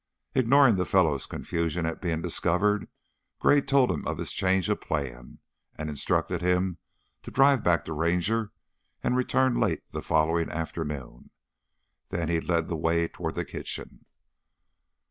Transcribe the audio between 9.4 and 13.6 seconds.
late the following afternoon. Then he led the way toward the